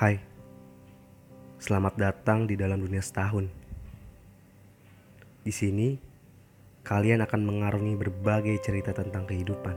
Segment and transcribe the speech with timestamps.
[0.00, 0.16] Hai,
[1.60, 3.52] selamat datang di dalam dunia setahun.
[5.44, 5.92] Di sini,
[6.80, 9.76] kalian akan mengarungi berbagai cerita tentang kehidupan,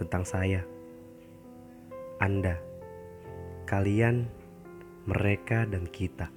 [0.00, 0.64] tentang saya,
[2.24, 2.56] Anda,
[3.68, 4.24] kalian,
[5.04, 6.32] mereka, dan kita.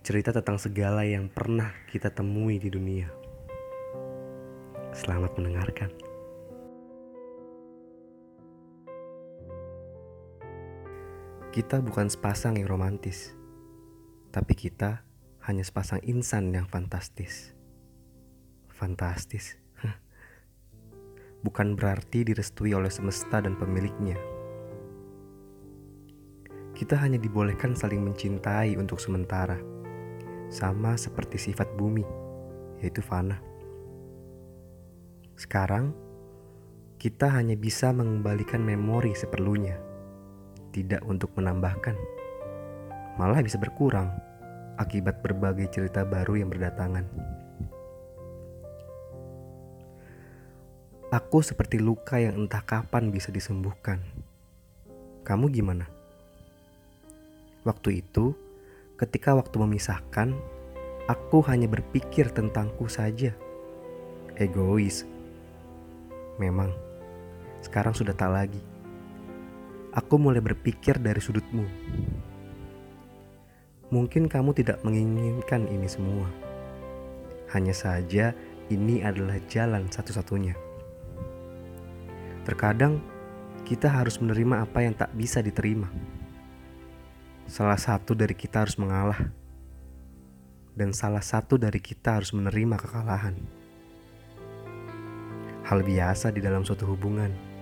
[0.00, 3.12] Cerita tentang segala yang pernah kita temui di dunia.
[4.96, 6.13] Selamat mendengarkan.
[11.54, 13.30] Kita bukan sepasang yang romantis,
[14.34, 15.06] tapi kita
[15.46, 17.54] hanya sepasang insan yang fantastis.
[18.74, 19.54] Fantastis.
[21.46, 24.18] Bukan berarti direstui oleh semesta dan pemiliknya.
[26.74, 29.54] Kita hanya dibolehkan saling mencintai untuk sementara.
[30.50, 32.02] Sama seperti sifat bumi,
[32.82, 33.38] yaitu fana.
[35.38, 35.94] Sekarang,
[36.98, 39.93] kita hanya bisa mengembalikan memori seperlunya
[40.74, 41.94] tidak untuk menambahkan,
[43.14, 44.10] malah bisa berkurang
[44.74, 47.06] akibat berbagai cerita baru yang berdatangan.
[51.14, 54.02] Aku seperti luka yang entah kapan bisa disembuhkan.
[55.22, 55.86] Kamu gimana?
[57.62, 58.34] Waktu itu,
[58.98, 60.34] ketika waktu memisahkan,
[61.06, 63.30] aku hanya berpikir tentangku saja.
[64.34, 65.06] Egois.
[66.42, 66.74] Memang,
[67.62, 68.73] sekarang sudah tak lagi
[69.94, 71.64] aku mulai berpikir dari sudutmu.
[73.94, 76.26] Mungkin kamu tidak menginginkan ini semua.
[77.54, 78.34] Hanya saja
[78.66, 80.58] ini adalah jalan satu-satunya.
[82.42, 82.98] Terkadang
[83.62, 85.86] kita harus menerima apa yang tak bisa diterima.
[87.46, 89.30] Salah satu dari kita harus mengalah.
[90.74, 93.38] Dan salah satu dari kita harus menerima kekalahan.
[95.62, 97.53] Hal biasa di dalam suatu hubungan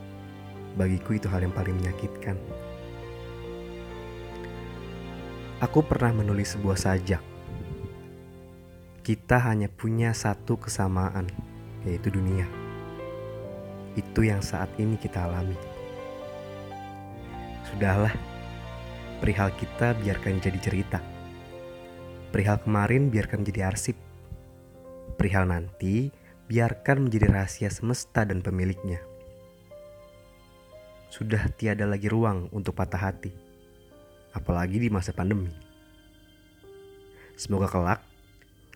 [0.72, 2.40] Bagiku itu hal yang paling menyakitkan.
[5.60, 7.20] Aku pernah menulis sebuah sajak.
[9.04, 11.28] Kita hanya punya satu kesamaan,
[11.84, 12.48] yaitu dunia.
[13.92, 15.58] Itu yang saat ini kita alami.
[17.68, 18.14] Sudahlah,
[19.20, 20.98] perihal kita biarkan jadi cerita.
[22.32, 23.96] Perihal kemarin biarkan menjadi arsip.
[25.20, 26.08] Perihal nanti
[26.48, 29.11] biarkan menjadi rahasia semesta dan pemiliknya
[31.12, 33.28] sudah tiada lagi ruang untuk patah hati,
[34.32, 35.52] apalagi di masa pandemi.
[37.36, 38.00] Semoga kelak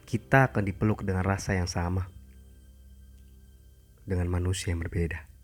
[0.05, 2.13] kita akan dipeluk dengan rasa yang sama,
[4.05, 5.36] dengan manusia yang berbeda.